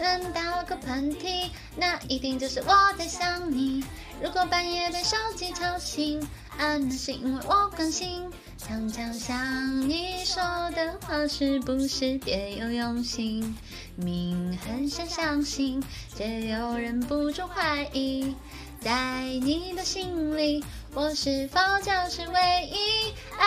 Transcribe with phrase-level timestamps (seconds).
[0.00, 3.84] 嗯，打个喷嚏，那一定就是我在想你。
[4.22, 6.20] 如果半夜被手机吵醒，
[6.56, 8.30] 啊，那是因为我关心。
[8.56, 10.42] 常常想你说
[10.72, 13.56] 的话是不是别有用心？
[13.94, 15.82] 明很想相信，
[16.16, 18.34] 却又忍不住怀疑。
[18.80, 23.12] 在你的心里，我是否就是唯一？
[23.38, 23.46] 爱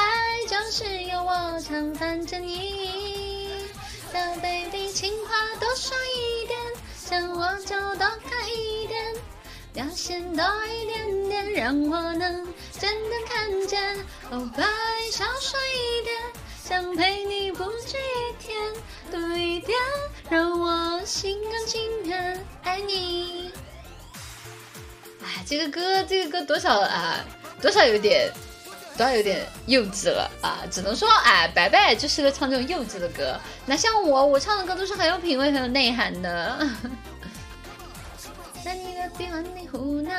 [0.49, 2.71] 就是有我常伴着你。
[4.13, 6.30] 小 baby，情话多说一，
[7.11, 9.13] 想我就多看一点，
[9.73, 12.47] 表现多一点点，让我能
[12.79, 13.97] 真的看见。
[14.29, 14.63] 哦，白
[15.11, 16.15] 少说一点，
[16.63, 18.57] 想陪你不止一天，
[19.11, 19.77] 多一点，
[20.29, 23.51] 让我心甘情愿爱你。
[25.21, 27.25] 哎，这个歌，这个歌多少啊？
[27.61, 28.31] 多少有点。
[29.01, 30.61] 主要有点幼稚了啊！
[30.69, 33.35] 只能说，哎，白白就是个唱这种幼稚的歌。
[33.65, 36.69] 那像我，我唱的歌都是很有品味、很有内涵的。
[38.63, 40.13] 在你的臂弯里胡闹，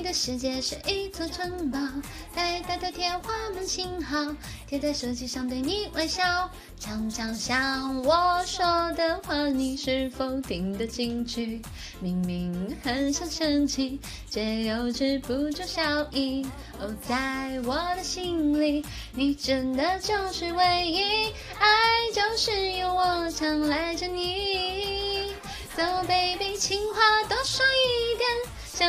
[0.00, 1.78] 你的世界是一座城堡，
[2.34, 4.34] 呆呆的天花板信号，
[4.66, 6.50] 贴在手机上对你微笑。
[6.78, 11.60] 常常想我说的话，你是否听得进去？
[12.00, 16.46] 明明很想生气，却又止不住笑意。
[16.80, 21.26] 哦，在我的心里，你真的就是唯一，
[21.58, 21.68] 爱
[22.14, 25.34] 就是有我常赖着你。
[25.76, 27.19] So baby，情话，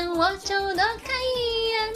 [0.10, 1.94] 我就多看一眼，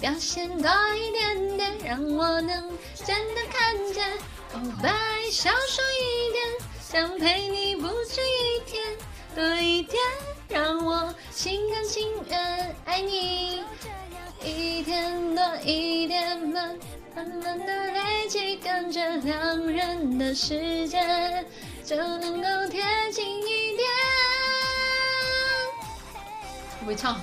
[0.00, 4.04] 表现多一点点，让我能真的看见。
[4.52, 4.90] 哦，白
[5.30, 6.44] 少说一点，
[6.80, 8.96] 想陪你不止一天，
[9.34, 10.00] 多一点，
[10.48, 13.62] 让我心甘情愿爱你。
[14.44, 16.78] 一天多一点，慢
[17.14, 21.44] 慢慢的累积，感觉两人的时间
[21.84, 23.42] 就能够贴近
[26.86, 27.20] 会唱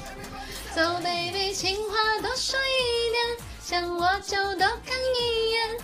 [0.75, 5.77] ，So baby，情话多说一点，想我就多看一眼，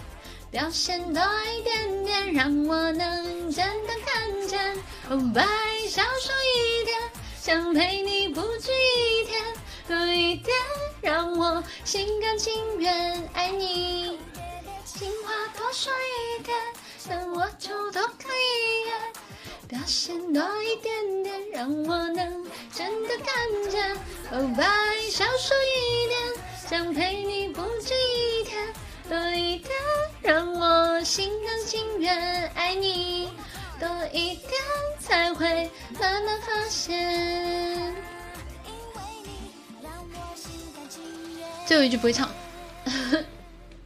[0.52, 4.76] 表现多一点点，让我能真的看见。
[5.10, 5.48] 哦，白
[5.88, 6.98] 少说一点，
[7.42, 9.42] 想陪你不止一天，
[9.88, 10.54] 多一点，
[11.02, 14.20] 让我心甘情愿爱你。
[14.84, 15.94] 情话多说
[16.38, 16.58] 一点，
[16.98, 18.94] 想我就多看一眼。
[19.70, 22.39] 表现多一点点，让我能
[22.74, 23.96] 真的看见。
[24.32, 24.64] 哦，白
[25.10, 26.20] 少说一点，
[26.68, 28.74] 想陪你不止一天，
[29.10, 29.72] 多一点，
[30.22, 33.30] 让我心甘情愿爱你，
[33.80, 34.52] 多一点
[35.00, 35.70] 才会
[36.00, 37.96] 慢慢发现。
[41.66, 42.30] 最后一句不会唱。